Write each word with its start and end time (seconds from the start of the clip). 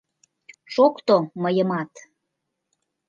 Шокто 0.73 1.15
мыйымат. 1.41 1.91